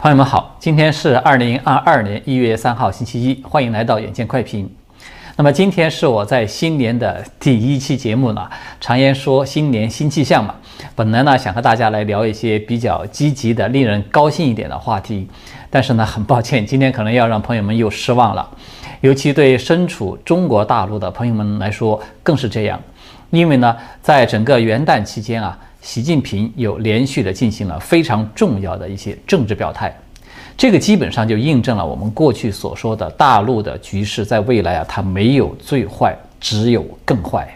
[0.00, 4.70] 朋友们好，今天是二零二二年一月三号星期一，欢迎来到远见快评。
[5.34, 8.48] 那么今天是我在新年的第一期节目呢。
[8.80, 10.54] 常言说新年新气象嘛，
[10.94, 15.28] 本来呢想和大家来聊一些比较积极的、令人高兴一点的话题，
[15.68, 18.48] 但是呢很抱歉，今天可能要让朋友们又失望了，
[19.00, 22.80] 尤其对身处中国大陆的朋友们来说更是这样，
[23.30, 25.58] 因为呢在整个元旦期间啊。
[25.88, 29.90] 习近平又连续的进行了非常重要的一些政治表态，
[30.54, 37.48] 这个基本上就印证了我们过去所说的大陆的局势，在未来啊，它没有最坏，只有更坏。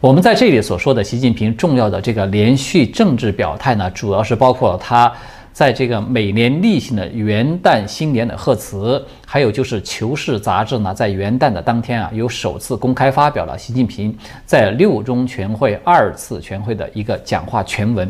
[0.00, 5.12] 我们在这里所说的习近平重要的这个连续政治表态呢，主要是包括他。
[5.58, 18.08] 在这个每年例行的元旦新年的贺词，还有就是《求是》杂志呢，在元旦的当天啊，有首次公开发表了习近平在六中全会二次全会的一个讲话全文，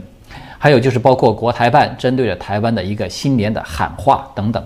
[0.58, 4.62] 还有就是包括国台办针对着台湾的一个新年的喊话等等。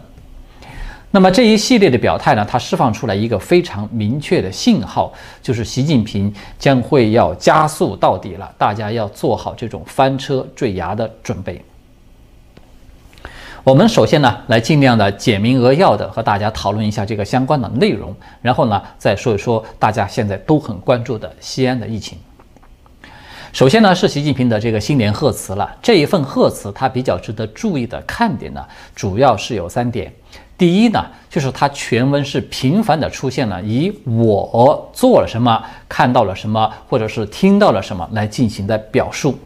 [1.13, 11.63] 那么这一系列的表态呢，它释放出来一个非常明确的信号，就是习近平将会要加速到底了，大家要做好这种翻车坠崖的准备。
[13.65, 22.19] 我们首先呢，来尽量的简明扼要的和大家讨论一下这个相关的内容，然后呢，再说一说大家现在都很关注的西安的疫情。
[23.53, 25.71] 首先呢，是习近平的这个新年贺词了。
[25.81, 28.61] 这一份贺词，它比较值得注意的看点呢，
[28.97, 30.13] 主要是有三点。
[30.59, 39.39] 第一呢，就是它全文是频繁的出现了以我做了什么、看到了什么，或者是听到了什么来进行的表述。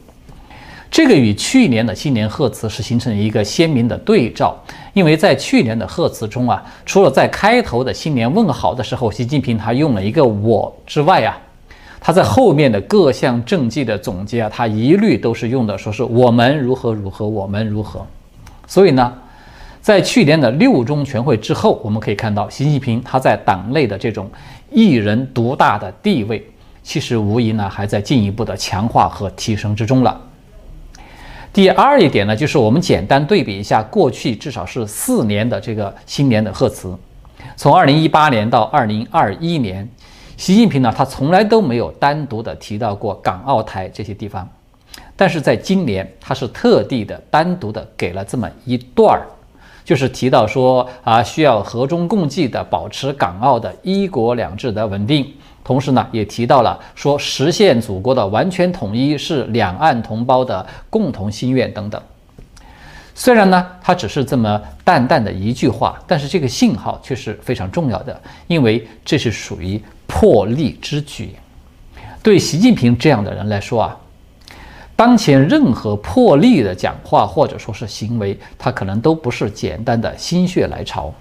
[0.96, 4.56] 这个与去年的新年贺词是形成一个鲜明的对照，
[4.94, 11.38] 因为在去年的贺词中啊，除了在开头的新年问好的时候，习近平他用了一个我之外啊，
[12.00, 18.00] 他在后面的各项政绩的总结啊，他一律都是用的说是我们如何如何，我们如何。
[18.66, 19.12] 所以呢，
[19.82, 24.30] 在去年的六中全会之后，我们可以看到习近平他在党内的这种
[24.70, 26.42] 一人独大的地位，
[26.82, 30.18] 其实无疑呢还在进一步的强化和提升之中了。
[31.56, 36.94] 第二一点呢，就是我们简单对比一下过去至少是四年的这个新年的贺词，
[37.56, 39.88] 从二零一八年到二零二一年，
[40.36, 44.46] 习近平呢他从来都没有单独的提到过港澳台这些地方，
[45.16, 49.24] 但是在今年他是特地的单独的给了这么一段儿，
[49.82, 55.26] 就是提到说啊需要和衷共济的保持港澳的一国两制的稳定。
[55.66, 62.00] 同时呢，也提到了说实现祖国的完全统一是两岸同胞的共同心愿等等。
[63.16, 68.16] 虽然呢，它只是这么淡淡的一句话，但是这个信号却是非常重要的，
[68.46, 71.34] 因为这是属于破例之举。
[72.22, 73.96] 对习近平这样的人来说啊，
[74.94, 81.12] 当前任何破例的讲话或者说是行为，他可能都不是简单的心血来潮。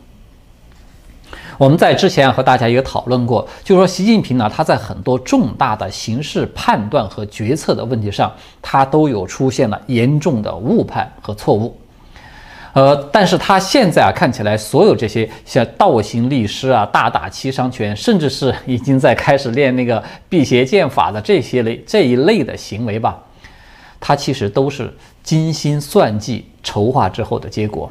[1.57, 11.77] 我们在之前和大家也讨论过，就是说习近平呢，他在很多重大的形势判断和决策的问题上，他都有出现了严重的误判和错误。
[12.73, 23.17] 呃，但是他现在啊，看起来所有这些像倒行逆施啊、大打七伤拳，甚至是已经在开始练那个辟邪剑法的这些类这一类的行为吧，
[23.97, 27.89] 他其实都是精心算计、筹划之后的结果。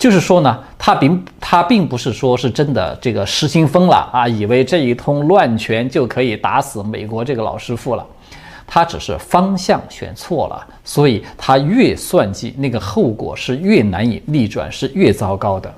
[0.00, 8.06] 就是说呢，他并他并不是说是真的这个失心疯了啊，以为这一通乱拳就可以打死美国这个老师傅了，
[8.66, 15.70] 他只是方向选错了，所以他越算计那个后果是越难以逆转，是越糟糕的。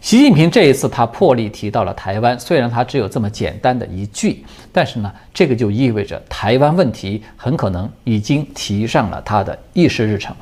[0.00, 10.34] 习近平这一次他破例提到了台湾，虽然他只有这么简单的一句，但是呢，这个就意味着台湾问题很可能已经提上了他的议事日程。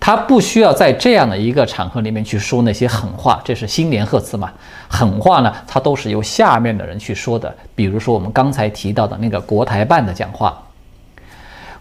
[0.00, 4.50] 他不需要在这样的一个场合里面去说那些狠话，这是新年贺词嘛？
[4.88, 7.54] 狠话呢，他都是由下面的人去说的。
[7.74, 10.60] 比如说我们刚才提到的那个国台办的讲话，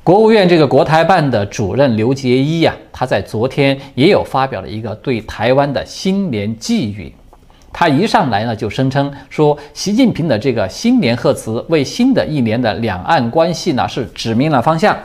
[0.04, 7.14] 国务院这个国台办的主任刘杰一呀，他在昨天也有发表了一个对台湾的新年寄语。
[7.72, 14.98] 他一上来呢就声称说，习近平的这个新年贺词为新的一年的两岸关系呢是指明了方向。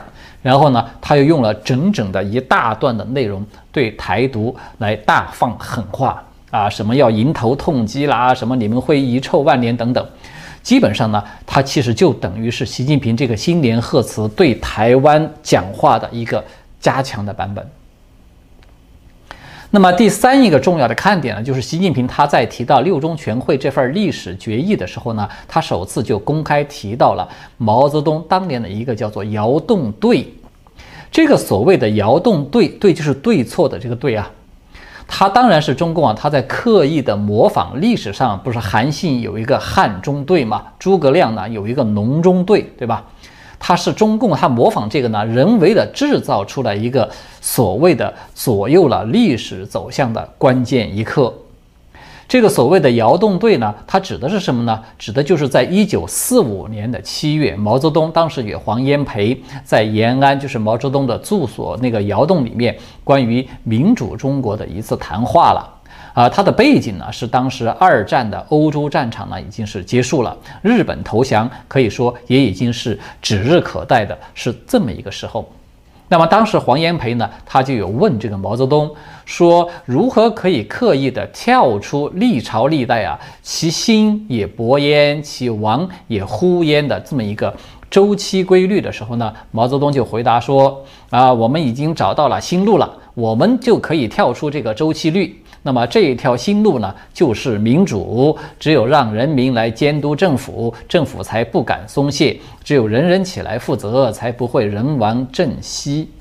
[0.45, 10.07] 然后呢，他又用了整整的一大段的内容对台独来大放狠话啊，什么要迎头痛击啦，什么你们会遗臭万年等等。
[10.61, 16.45] 基本上呢，他其实就等于是习近平这个新年贺词对台湾讲话的一个
[16.79, 17.67] 加强的版本。
[19.75, 27.27] 那么第三一个重要的看点呢，就是习近平他在提到六中全会这份历史决议的时候呢，他首次就公开提到了
[27.57, 30.33] 毛泽东当年的一个叫做“窑洞队”。
[31.11, 34.31] 这个所谓的窑洞对，对就是对错的这个对啊。
[35.05, 40.63] 他当然是中共啊，他在刻意的模仿历史上不是韩信有一个汉中对嘛？
[40.79, 43.03] 诸葛亮呢有一个隆中对，对吧？
[43.59, 47.09] 他是中共，他模仿这个呢，人为的制造出来一个
[47.41, 51.33] 所谓的左右了历史走向的关键一刻。
[52.27, 54.81] 这个所谓的窑洞对呢，它指的是什么呢？
[54.97, 65.74] 指的就是在一九四五年的七月，毛泽东当时与黄炎培在延安，就是毛泽东的住所那个窑洞里面，关于民主中国的一次谈话了。
[66.15, 75.47] 啊，它的背景呢是当时二战的欧洲战场呢已经是结束了，日本投降可以说也已经是指日可待的，是这么一个时候。
[76.07, 78.89] 那么当时黄炎培呢，他就有问这个毛泽东
[79.25, 87.53] 说，如何可以刻意的跳出历朝历代啊，其兴也勃焉，其亡也忽焉的这么一个
[87.89, 89.33] 周期规律的时候呢？
[89.51, 95.41] 毛泽东就回答说啊，我们已经找到了新路了，我们就可以跳出这个周期率。
[95.67, 98.37] 那么这一条新路呢，就是民主。
[98.59, 106.11] 只有让人民来监督政府，政府才不敢松懈；只有人人起来负责，才不会人亡政息。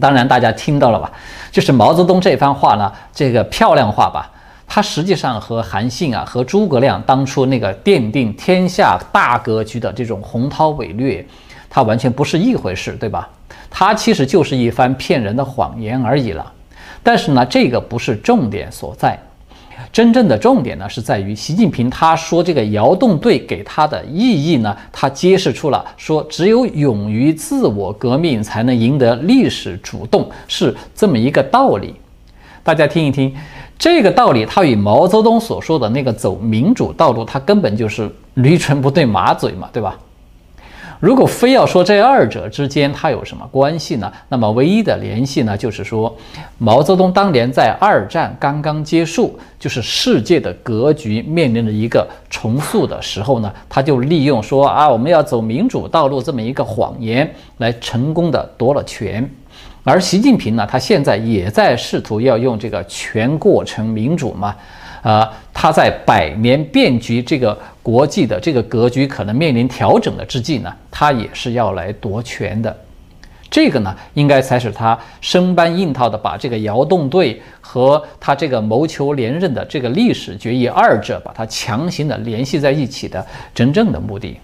[0.00, 1.10] 当然，大家听到了吧？
[1.50, 4.30] 就是毛泽东这番话呢，这个漂亮话吧，
[4.68, 11.26] 它实际上和韩信啊、和诸葛亮当初那个奠定天下大格局的这种宏涛伟略，
[11.68, 13.28] 它完全不是一回事，对吧？
[13.68, 16.52] 它其实就是一番骗人的谎言而已了。
[17.02, 19.18] 但是呢，这个不是重点所在，
[19.92, 31.94] 真正的重点呢是在于习近平他说这个窑洞对给他的意义呢，他揭示出了说只有勇于自我革命才能赢得历史主动是这么一个道理。
[32.62, 33.34] 大家听一听，
[33.78, 39.98] 这个道理它与毛泽东所说的那个走民主道路，它根本就是驴唇不对马嘴嘛，对吧？
[41.00, 44.12] 如果非要说这二者之间它有什么关系呢？
[44.28, 46.14] 那么唯一的联系呢，就是说，
[46.58, 59.26] 毛泽东当年在二战刚刚结束，就是世界的格局面临着一个重塑的时候呢，他就利用说啊，我们要走民主道路这么一个谎言，来成功的夺了权。
[59.82, 64.54] 而习近平呢，他现在也在试图要用这个全过程民主嘛。
[65.02, 72.76] 啊，他在百年变局这个国际的这个格局可能面临调整的之际呢，他也是要来夺权的。
[73.50, 84.38] 这个呢，应该才是他生搬硬套的把这个窑洞队和他这个谋求连任的这个历史决议二者把它强行的联系在一起的真正的目的。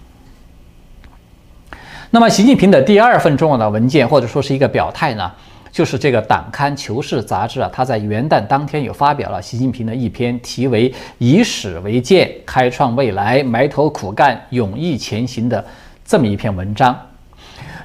[2.09, 5.31] 那么，习近平的第二份重要的文件或者说是一个表态呢？
[5.77, 15.63] 就是这个党刊《求是》杂志啊，它在元旦当天有发表了习近平的一篇题为“以史为鉴，开创未来，埋头苦干，勇毅前行”的
[16.03, 16.99] 这么一篇文章。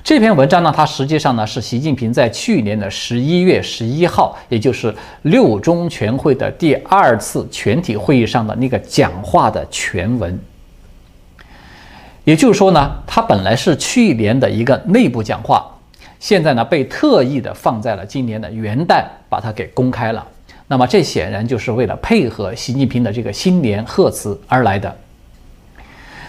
[0.02, 10.40] 这篇文章呢，它实际上呢是习近平在去年的十一月十一号，也就是六中全会的第二次全体会议上的那个讲话的全文。
[12.24, 15.68] 也就是说呢，它本来是去年的一个内部讲话。
[16.20, 20.26] 现在呢，被特意的放在了今年的元旦，把它给公开了。
[20.68, 24.96] 那么，这显然就是为了配合习近平的这个新年贺词而来的。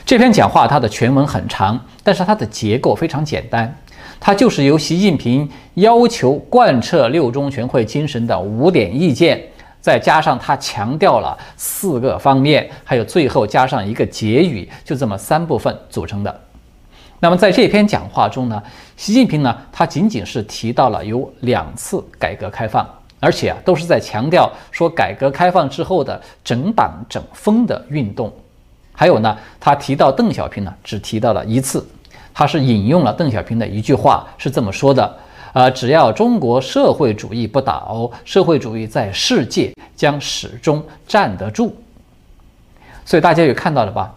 [0.06, 3.74] 这篇讲话它的全文很长，但是它的结构非常简单，
[4.20, 9.42] 它就是由习近平要求贯彻六中全会精神的五点意见，
[9.80, 16.42] 再加上他强调了四个方面，还有最后加上一个结语，就这么三部分组成的。
[17.24, 18.62] 那么在这篇讲话中呢，
[18.98, 22.86] 习近平呢，他仅仅是提到了有两次改革开放，
[23.22, 28.30] 而且啊，都是在强调说改革开放之后的整党整风的运动。
[28.92, 31.88] 还有呢，他提到邓小平呢，只提到了一次，
[32.34, 35.18] 他是引用了邓小平的一句话，是这么说的：
[35.54, 41.74] 呃，只要中国社会主义不倒，社会主义在世界将始终站得住。
[43.06, 44.14] 所以大家也看到了吧？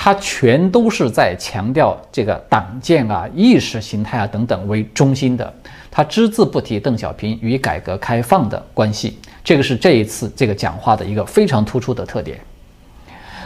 [0.00, 5.52] 他全都是在强调这个党建啊、意识形态啊等等为中心的，
[5.90, 12.38] 他只字不提邓小平与改革开放的关系，这个是这一次这个讲话的一个非常突出的特点。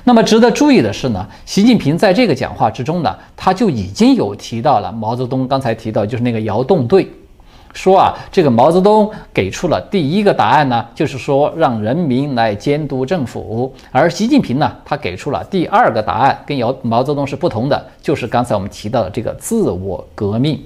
[0.05, 7.09] 那么值得注意的是呢，习近平在这个讲话之中呢，他就已经有提到了毛泽东刚才提到就是那个窑洞对。
[7.73, 20.63] 说啊，这个毛泽东给出了第一个答案呢，就是说让人民来监督政府，而习近平呢，他给出了第二个答案，跟姚毛泽东是不同的，就是刚才我们提到的这个自我革命。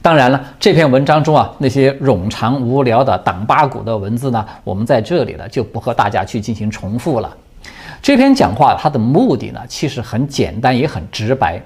[0.00, 7.36] 当然了，这篇文章中啊那些冗长无聊的党八股的文字呢，我们在这里呢就不和大家去进行重复了。
[8.00, 11.60] 这篇讲话它的目的呢，其实很简单也很直白。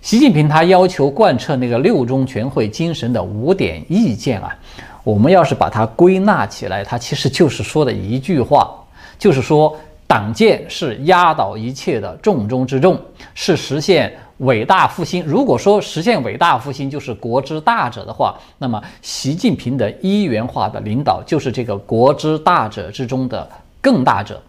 [0.00, 4.56] 习近平他要求贯彻那个六中全会精神的五点意见啊，
[5.02, 8.72] 我们要是把它归纳起来，它其实就是说的一句话，
[9.18, 9.76] 就是说
[10.06, 12.98] 党建是压倒一切的重中之重，
[13.34, 15.24] 是实现伟大复兴。
[15.26, 23.46] 如果说实现伟大复兴就是国之大者的话，那么习近平的一元化的领导就是这个国之大者之中的
[23.80, 24.40] 更大者。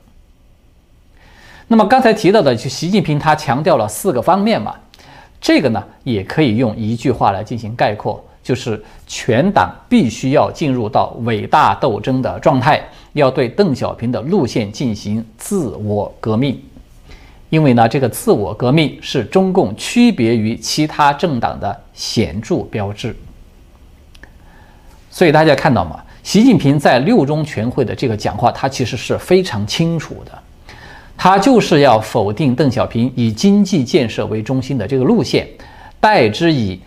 [1.67, 4.75] 那么刚才提到的，就习近平他强调了四个方面嘛，
[5.41, 12.81] 这个呢也可以用一句话来进行概括，就是全党必须要进入到伟大斗争的状态，
[13.13, 16.61] 要对邓小平的路线进行自我革命，
[17.49, 23.15] 因为呢这个自我革命是中共区别于其他政党的显著标志。
[25.09, 30.31] 所以大家看到嘛，习近平在六中全会的这个讲话，他其实是非常清楚的。
[31.21, 35.45] 他就是要否定邓小平以经济建设为中心的这个路线，
[35.99, 36.79] 代之以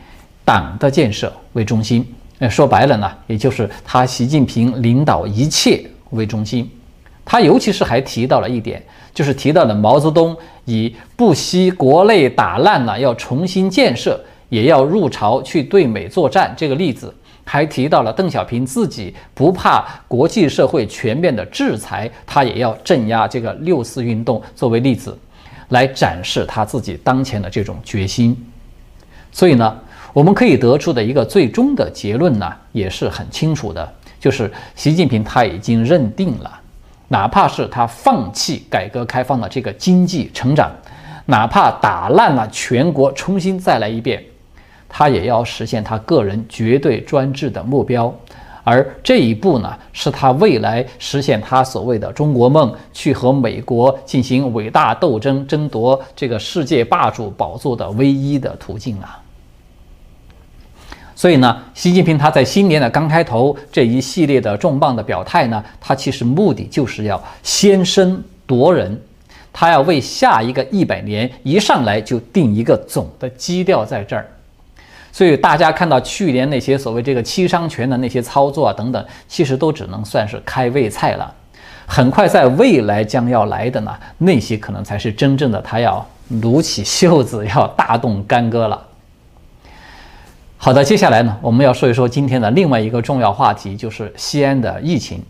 [0.43, 2.03] 党的建设为中心。
[2.39, 6.67] 那说白了呢，也就是他习近平领导一切为中心。
[7.27, 10.35] 他尤其是还提到了一点，就是提到了毛泽东
[10.65, 17.15] 以不惜国内打烂了要重新建设，也要入朝去对美作战这个例子。
[17.44, 25.18] 还提到了邓小平自己不怕国际社会全面的制裁，他也要镇压这个六四运动作为例子，
[25.68, 28.37] 来展示他自己当前的这种决心。
[29.32, 29.76] 所以呢，
[30.12, 36.61] 我们可以得出的一个最终的结论呢，也是很清楚的，就是习近平他已经认定了，
[37.08, 40.70] 哪怕是他放弃改革开放的这个经济成长，
[41.26, 44.22] 哪怕打烂了全国，重新再来一遍。
[44.94, 48.14] 他也要实现他个人绝对专制的目标，
[48.62, 59.18] 而这一步呢，是他未来实现他所谓的中国梦，去和美国进行伟大斗争，争夺这个世界霸主宝座的唯一的途径啊。
[61.16, 69.00] 所以呢，习近平他在新年的刚开头这一系列的重磅的表态呢，他其实目的就是要先声夺人，
[69.52, 74.28] 他要为下一个一百年一上来就定一个总的基调在这儿。
[75.12, 81.33] 所以大家看到去年那些所谓这个七伤拳的那些操作啊等等，其实都只能算是开胃菜了。
[81.87, 86.04] 很快在未来将要来的呢，那些可能才是真正的他要
[86.40, 88.83] 撸起袖子要大动干戈了。
[90.57, 95.23] 好的，接下来呢，我们要说一说今天的另外一个重要话题，就是西安的疫情。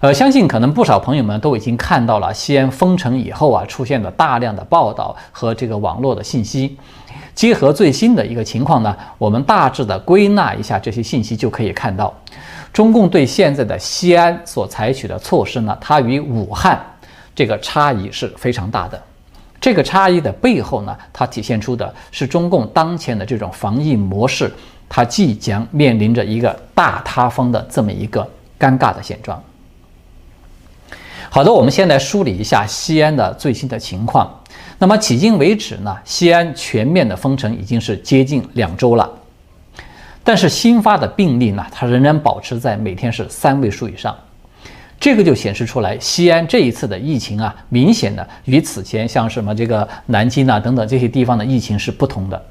[0.00, 6.76] 呃，相信可能不少朋友们都已经看到了西安封城以后啊出现的大量的报道和这个网络的信息。
[7.34, 12.12] 结合最新的一个情况呢，我们大致的归纳一下这些信息，就可以看到，
[12.72, 16.78] 中共对现在的西安所采取的措施呢，它与武汉
[17.34, 19.00] 这个差异是非常大的。
[19.60, 24.52] 这个差异的背后呢，它体现出的是中共当前的这种防疫模式，
[24.88, 28.26] 它即将面临着一个大塌方的这么一个
[28.58, 29.42] 尴尬的现状。
[31.36, 34.40] 好的，我们先来梳理一下西安的最新的情况。
[34.78, 39.06] 那么迄今为止呢，西安全面的封城已经是接近两周了，
[40.24, 44.16] 但是新发的病例呢，它仍然保持在每天是三位数以上，
[44.98, 52.42] 这个就显示出来，西安这一次的疫情啊，明显的与此前像什么这个南京啊等等这些地方的疫情是不同的。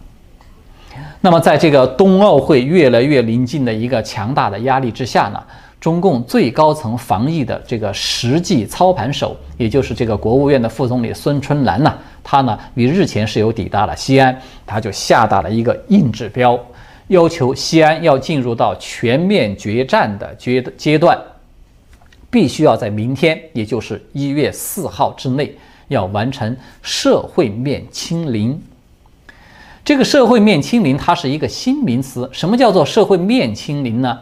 [1.22, 5.42] 那么在这个冬奥会越来越临近的一个强大的压力之下呢？
[5.86, 16.60] 中共最高层防疫的这个实际操盘手，也就是这个国务院的副总理孙春兰呢，他呢于日前是有抵达了西安，他就下达了一个硬指标，
[17.10, 21.16] 要求西安要进入到全面决战的阶阶段，
[22.32, 25.56] 必须要在明天，也就是一月四号之内，
[25.90, 28.60] 要完成社会面清零。
[29.84, 34.18] 这个社会面清零，它是一个新名词，什么叫做社会面清零呢？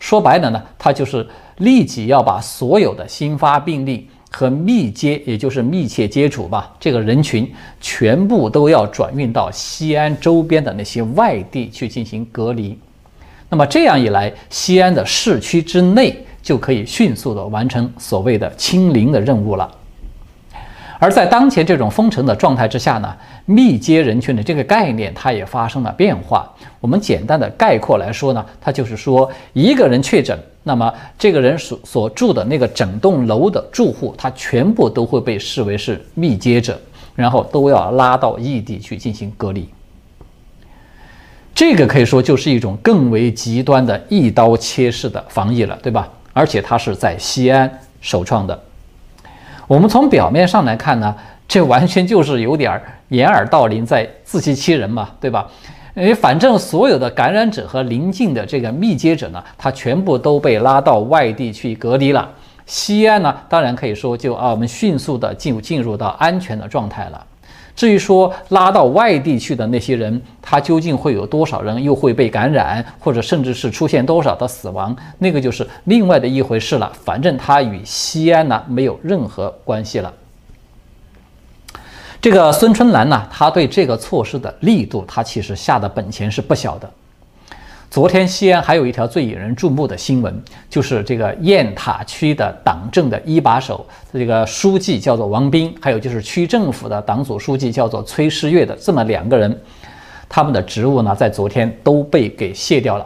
[0.00, 1.24] 说白了呢，它就是
[1.58, 7.48] 立即要把所有的新发病例和密接，也就是密切接触吧，这个人群
[7.80, 12.76] 全部都要转运到西安周边的那些外地去进行隔离。
[13.48, 19.70] 那么这样一来，西安的市区之内就可以迅速的完成所谓的清零的任务了。
[21.00, 23.16] 而在当前这种封城的状态之下呢，
[23.46, 26.48] 密接人群的这个概念它也发生了变化。
[26.78, 36.78] 我们简单的概括来说呢，它就是说一个人确诊，那么这个人所所住的那个整栋楼的住户，他全部都会被视为是密接者，
[37.14, 39.66] 然后都要拉到异地去进行隔离。
[41.54, 46.06] 这个可以说就是一种更为极端的一刀切式的防疫了，对吧？
[46.34, 47.70] 而且它是在西安
[48.02, 48.62] 首创的。
[49.70, 51.14] 我们从表面上来看呢，
[51.46, 55.46] 这完全就是有点掩耳盗铃，在自欺欺人嘛，对吧？
[55.94, 62.28] 为反正所有的感染者和临近的这个密接者呢，他全部都被拉到外地去隔离了。
[62.66, 67.24] 西安呢，当然可以说就啊，我们迅速的进入进入到安全的状态了。
[67.80, 76.92] 至于说拉到外地去的那些人，他究竟会有多少人又会被感染，或者甚至是出现多少的死亡，那个就是另外的一回事了。
[77.02, 80.12] 反正他与西安呢没有任何关系了。
[82.20, 86.90] 这个孙春兰呢，他对这个措施的力度，他其实下的本钱是不小的。
[87.90, 90.32] 昨天西安还有一条最引人注目的新闻，
[90.68, 99.60] 就是这个雁塔区的党政的一把手，这个书记叫做王斌，还有就是区政府的党组书记叫做崔世月的这么两个人，
[100.28, 103.04] 他们的职务呢，在昨天都被给卸掉了。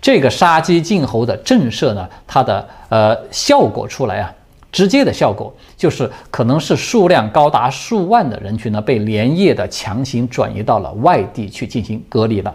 [0.00, 4.32] 这个杀鸡儆猴的震慑呢，它的呃效果出来啊。
[4.72, 12.54] 直接的效果就是，可能是数量高达数万的人群呢，被连夜的强行转移到了外地去进行隔离了。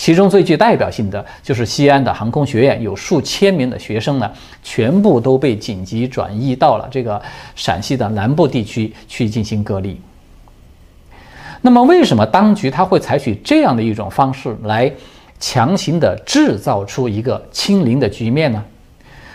[0.00, 7.20] 其中最具代表性的就是西安的航空学院，有数千名的学生呢，全部都被紧急转移到了这个
[7.54, 10.00] 陕西的南部地区去进行隔离。
[11.60, 14.90] 那么，为什么当局他会采取这样的一种方式来
[15.38, 18.64] 强行的制造出一个清零的局面呢？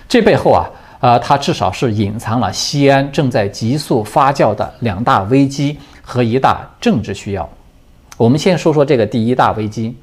[0.09, 0.67] 这背后啊。
[1.01, 7.47] 呃，它至少是隐藏了西安正在急速发酵的两大危机和一大政治需要。
[8.17, 9.95] 我们先说说这个第一大危机。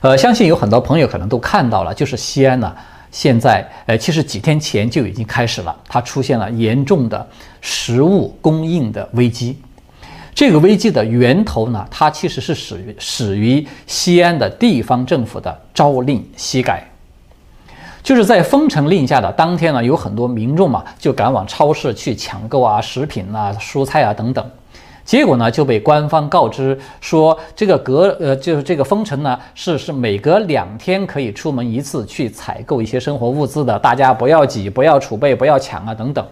[0.00, 2.72] 呃，相信有很多朋友可能都看到了，就是西安呢，
[3.10, 7.26] 现在呃，其实几天前就已经开始了，它出现了严重的
[7.60, 9.58] 食物供应的危机。
[10.34, 16.88] 这个危机的源头呢，它其实是始于始于西安的地方政府的朝令夕改。
[18.00, 24.50] 就是在封城令下的当天呢，有很多民众嘛，就赶往超市去抢购啊，食品啊、蔬菜啊等等，
[25.08, 36.22] 结果呢就被官方告知说，这个隔呃就是这个封城呢是是每隔两天可以出门一次去采购一些生活物资的，大家不要挤，不要储备，不要抢啊等等。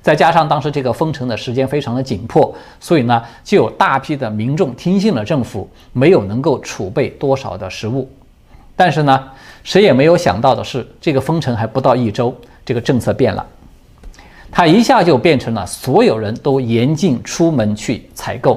[0.00, 8.10] 再加上当时这个封城的时间非常的紧迫，所以呢就有大批的民众听信了政府，没有能够储备多少的食物，
[8.74, 9.22] 但是呢。
[9.62, 12.34] 谁也没有想到的是，这个封城还不到一周，
[12.66, 13.46] 这个政策变了，
[14.56, 18.56] 它一下就变成了所有人都严禁出门去采购，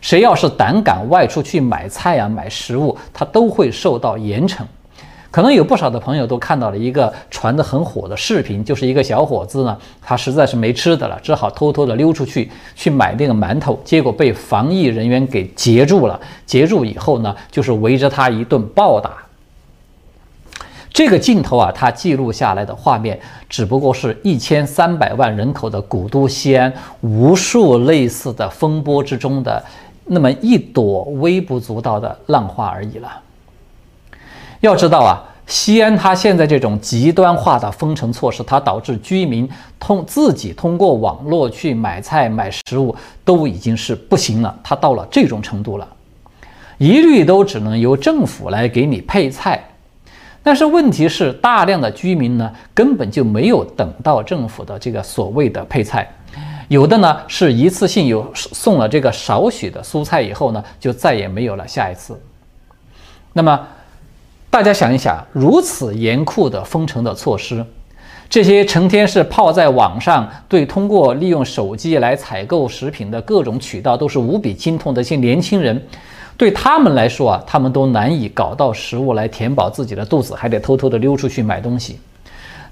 [0.00, 4.62] 谁要是胆敢外出去买菜啊、买食物，他都会受到严惩。
[5.30, 16.18] 可能有不少的朋友都看到了一个传得很火的视频，就是一个小伙子呢，他实在是没吃的了，只好偷偷的溜出去去买那个馒头，结果被防疫人员给截住了。
[16.46, 19.12] 截住以后呢，就是围着他一顿暴打。
[20.98, 23.16] 这个镜头啊，它记录下来的画面，
[23.48, 29.64] 只不过是一千三百万人口的古都西安无数类似的风波之中的
[30.06, 33.08] 那么一朵微不足道的浪花而已了。
[34.58, 42.92] 要知道啊，西安它现在这种极端化的封城措施，它导致居民通自己通过网络去买菜买食物
[43.24, 45.86] 都已经是不行了，它到了这种程度了，
[46.76, 49.62] 一律都只能由政府来给你配菜。
[50.48, 56.10] 但是问题是，大量的居民呢，根本就没有等到政府的这个所谓的配菜，
[56.68, 62.18] 有的呢是一次性有送了这个少许的蔬菜以后呢，就再也没有了下一次。
[63.34, 63.60] 那么，
[64.48, 67.62] 大家想一想，如此严酷的封城的措施，
[68.30, 75.86] 这些成天是泡在网上，对通过利用手机来采购食品的各种渠道都是无比精通的一些年轻人。
[76.38, 81.98] 对他们来说啊，他们都难以搞到食物来填饱自己的肚子，还得偷偷的溜出去买东西。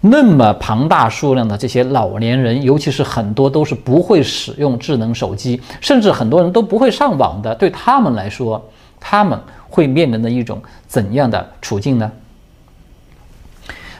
[0.00, 7.52] 那么庞大数量的这些老年人，尤其是很多都是不会使用智能手机，甚至很多人都不会上网的。
[7.56, 8.64] 对他们来说，
[9.00, 9.36] 他们
[9.68, 12.12] 会面临的一种怎样的处境呢？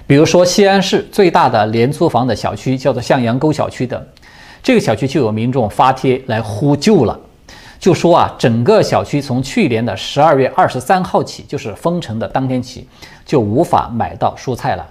[0.07, 4.07] 比如说，西安市最大的廉租房的小区叫做向阳沟小区的，
[4.63, 7.19] 这个小区就有民众发帖来呼救了。
[7.79, 12.87] 就说啊，整个小区从去年的十二月二十三号起，就是封城的当天起，
[13.25, 14.87] 就无法买到蔬菜了。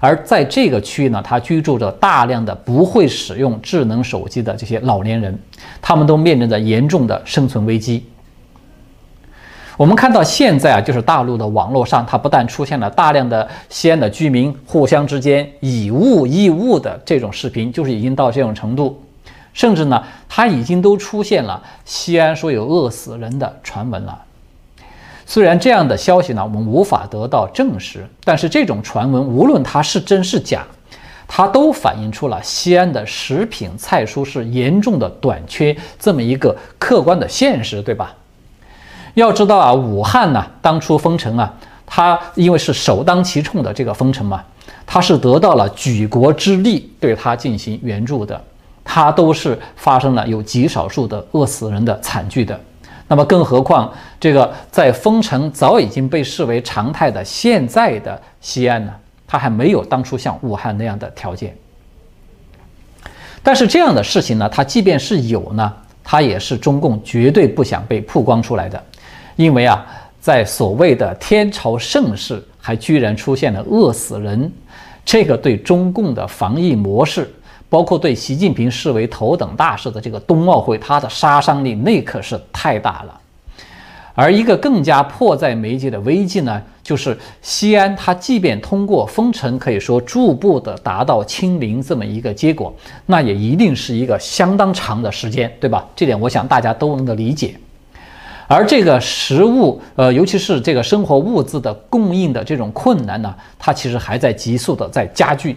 [0.00, 5.38] 而在这个区域呢，它居住着大量的不会使用智能手机的这些老年人，
[5.80, 8.04] 他们都面临着严重的生存危机。
[9.76, 19.00] 我们看到现在啊，就是大陆的网络上，它不但出现了大量的西安的居民互相之间以物易物的这种视频，就是已经到这种程度。
[19.52, 24.22] 甚至呢，他已经都出现了西安说有饿死人的传闻了。
[25.26, 30.62] 虽然这样的消息呢，我们无法得到证实，但是这种传闻无论它是真是假，
[31.26, 38.14] 它都反映出了西安的食品菜蔬是严重的短缺这么一个客观的现实，对吧？
[39.14, 41.54] 要知道啊，武汉呢，当初封城啊，
[41.86, 44.42] 它因为是首当其冲的这个封城嘛，
[44.86, 48.42] 它是得到了举国之力对它进行援助的，
[48.94, 52.60] 它都是发生了有极少数的饿死人的惨剧的。
[53.08, 58.92] 那么，更何况这个在封城早已经被视为常态的现在的西安呢？
[59.26, 61.56] 它还没有当初像武汉那样的条件。
[63.42, 65.72] 但是这样的事情呢，它即便是有呢，
[66.04, 68.82] 它也是中共绝对不想被曝光出来的，
[69.36, 69.86] 因为啊，
[70.20, 74.52] 在所谓的天朝盛世，还居然出现了饿死人，
[75.02, 77.32] 这个对中共的防疫模式。
[77.72, 83.18] 包括对习近平视为头等大事的这个冬奥会，它的杀伤力那可是太大了。
[84.14, 92.70] 而一个更加迫在眉睫的危机呢，就是西安，它即便通过封城，可以说逐步的达到清零这么一个结果，
[93.06, 95.88] 那也一定是一个相当长的时间，对吧？
[95.96, 97.56] 这点我想大家都能够理解。
[98.46, 105.56] 而这个食物，呃，尤其是这个生活物资的供应的这种困难呢，它其实还在急速的在加剧。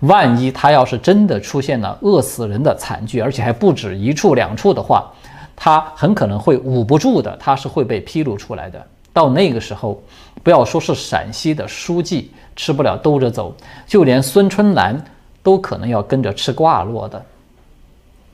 [0.00, 5.10] 万一他要是真的出现了饿死人的惨剧，而且还不止一处两处的话，
[5.54, 8.84] 他很可能会捂不住的，他是会被披露出来的。
[9.12, 10.02] 到那个时候，
[10.42, 13.54] 不要说是陕西的书记吃不了兜着走，
[13.86, 15.02] 就连孙春兰
[15.42, 17.24] 都可能要跟着吃挂落的。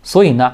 [0.02, 0.52] 所以呢，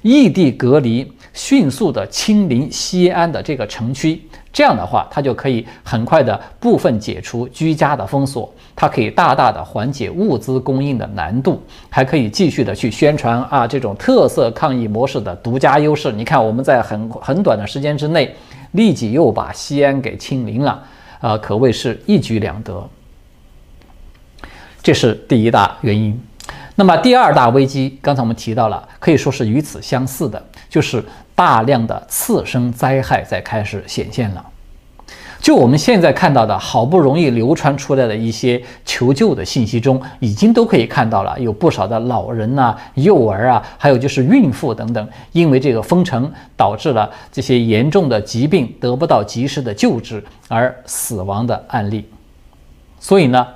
[0.00, 4.22] 异地隔离，迅速的清零西安的这个城区。
[4.50, 16.10] 这样的话，他就可以很快的部分解除居家的封锁，它可以大大的缓解物资供应的难度，还可以继续的去宣传啊这种特色抗疫模式的独家优势。
[16.12, 18.34] 你看，我们在很很短的时间之内，
[18.72, 20.82] 立即又把西安给清零了，
[21.20, 22.88] 啊，可谓是一举两得。
[24.82, 26.20] 这是第一大原因。
[26.74, 31.04] 那么第二大危机，刚才我们提到了，可以说是与此相似的，就是
[31.34, 34.44] 大量的次生灾害在开始显现了。
[35.42, 52.08] 就我们现在看到的，好不容易流传出来的一些求救的信息中，已经都可以看到了，有不少的老人呐、幼儿啊，还有就是孕妇等等，因为这个封城导致了这些严重的疾病得不到及时的救治而死亡的案例。
[53.00, 53.46] 所以呢。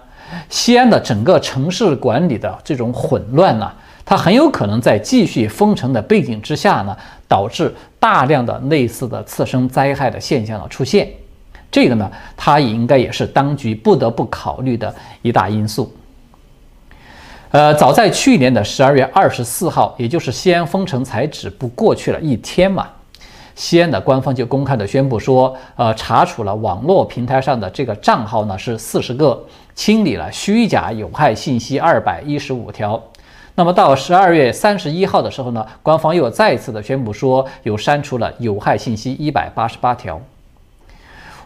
[0.49, 3.73] 西安的整个城市管理的这种混乱呢，
[4.05, 6.97] 它很有可能在继续封城的背景之下呢，
[7.29, 11.09] 导致大量的类似的次生灾害的现象的出现。
[11.71, 15.93] 这个呢，它也应该也是当局不得不考虑的一大因素。
[17.51, 22.87] 呃，早在去年的十二月二十四号，也就是西安封城才只不过去了一天嘛。
[23.55, 29.43] 西安的官方就公开的宣布说，呃，查处了网络平台上的这个账号呢是四十个，
[29.75, 33.03] 清理了虚假有害信息二百一十五条。
[33.55, 40.21] 那么到十二月三十一号的时候呢，官方又再次的宣布说，有删除了有害信息一百八十八条。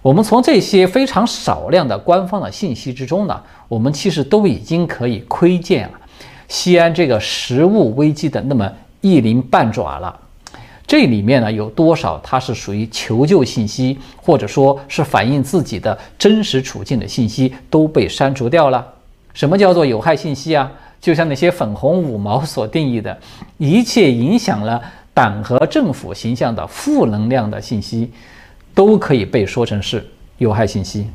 [0.03, 6.01] 我们从这些非常少量的官方的信息之中呢，我们其实都已经可以窥见啊，
[6.49, 8.71] 西安这个食物危机的那么
[9.03, 10.19] 一鳞半爪了。
[10.87, 18.85] 这里面呢有多少它是属于求救信息，或者说是反映自己的真实处境的信息都被删除掉了？
[19.35, 20.73] 什么叫做有害信息啊？
[20.99, 23.17] 就像那些粉红五毛所定义的，
[23.59, 24.83] 一切影响了
[25.13, 28.11] 党和政府形象的负能量的信息，
[28.75, 30.07] 都可以被说成是
[30.39, 31.09] 有害信息。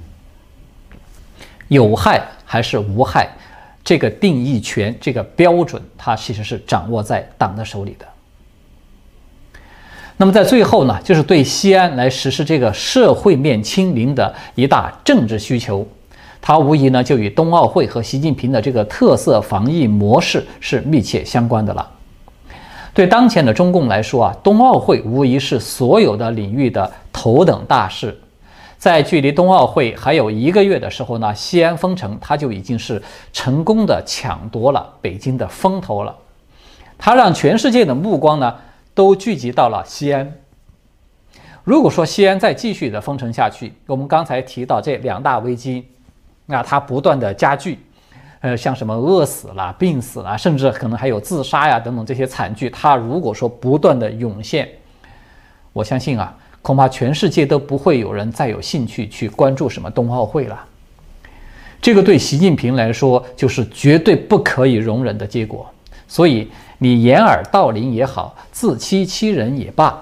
[1.68, 3.28] 有害还是无害，
[3.84, 8.06] 这个定义权、这个标准，它其实是掌握在党的手里的。
[10.18, 15.86] 那么在最后呢，就是对西安来实施这个社会面清零的一大政治需求，
[16.40, 21.92] 它无疑呢就与冬奥会和习近平的这个特色防疫模式是密切相关的了。
[22.96, 28.20] 对当前的中共来说啊，冬奥会无疑是所有的领域的头等大事。
[28.80, 33.00] 在距离冬奥会还有一个月的时候呢，西安封城，它就已经是
[33.32, 36.16] 成功的抢夺了北京的风头了。
[36.98, 38.56] 它让全世界的目光呢。
[38.96, 40.32] 都聚集到了西安。
[41.66, 45.86] 如果说西安再继续的封城下去，我们刚才提到这两大危机，
[46.46, 47.85] 那它不断的加剧，
[48.46, 54.70] 呃，像什么饿死了、病死了，甚至可能还有自杀呀等等这些惨剧，它如果说不断的涌现，
[55.74, 56.32] 我相信啊，
[56.62, 60.64] 恐怕全世界都不会有人再有兴趣去关注什么冬奥会了。
[61.82, 65.66] 这个对习近平来说就是绝对不可以容忍的结果，
[66.08, 66.48] 所以。
[66.78, 69.98] 你掩耳盗铃也好，自欺欺人也罢，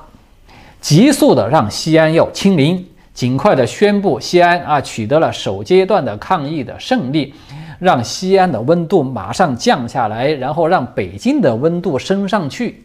[0.82, 7.32] 急速的让西安要清零，尽快的宣布西安啊取得了首阶段的抗疫的胜利，
[7.84, 12.82] 让西安的温度马上降下来，然后让北京的温度升上去，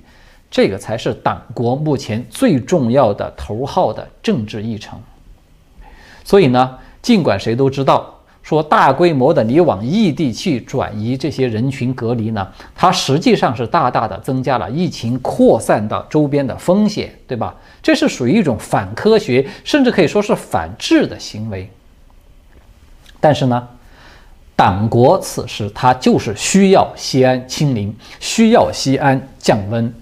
[0.50, 5.00] 这个才是党国目前最重要的头号的政治议程。
[6.24, 8.14] 所以呢，尽管谁都知道。
[8.40, 17.54] 说大规模的你往异地去转移这些人群隔离呢，它实际上是大大的增加了疫情扩散到周边的风险，对吧？
[17.82, 21.70] 这是属于一种反科学，甚至可以说是反制的行为。
[23.20, 23.68] 但是呢，
[24.58, 29.94] 党国此时它就是需要西安清零，需要西安降温。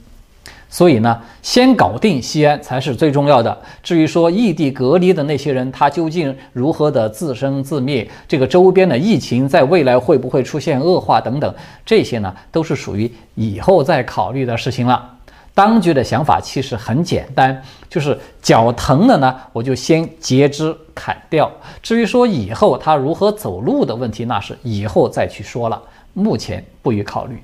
[0.71, 3.55] 所以呢，先搞定西安才是最重要的。
[3.83, 15.16] 至于说异地隔离的那些人，他究竟如何的自生自灭，这个周边的疫情在未来会不会出现恶化等等，这些呢，都是属于以后再考虑的事情了。
[15.57, 21.51] 当局的想法其实很简单，就是脚疼了呢，我就先截肢砍掉。
[21.83, 27.43] 至于说以后他如何走路的问题，那是以后再去说了，目前不予考虑。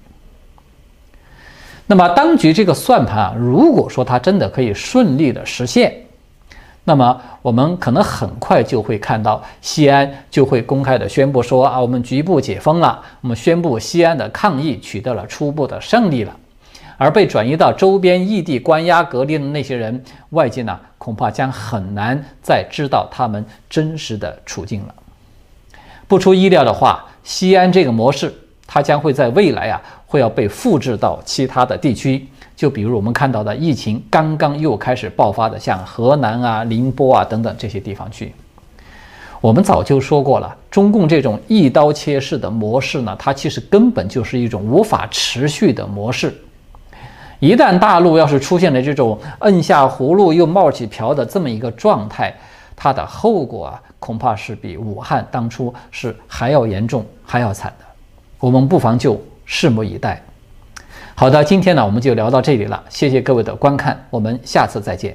[1.87, 5.94] 那么，当局这个算盘啊，如果说它真的可以顺利的实现，
[6.85, 16.37] 那么我们可能很快就会看到西安就会公开的宣布说啊，我们局部解封了，我们宣布西安的抗疫取得了初步的胜利了。
[17.03, 24.95] 而被转移到周边异地关押隔离的那些人，外界呢恐怕将很难再知道他们真实的处境了。
[26.07, 28.33] 不出意料的话，西安这个模式，
[28.69, 29.83] 它将会在未来啊。
[30.07, 38.33] 会要被复制到其他的地区，就比如我们看到的疫情刚刚又开始爆发的，像河南啊、宁波啊等等这些地方去。
[39.41, 46.33] 我们早就说过了，中共这种一刀切式的模式呢，它其实根本就是一种无法持续的模式。
[47.42, 52.33] 一旦大陆要是出现了这种摁下葫芦又冒起瓢的这么一个状态，
[52.76, 57.85] 它的后果啊，恐怕是比武汉当初是还要严重、还要惨的。
[58.38, 59.20] 我们不妨就。
[59.44, 60.22] 拭目以待。
[61.16, 65.14] 好的，今天呢我们就聊到这里了，谢谢各位的观看，我们下次再见。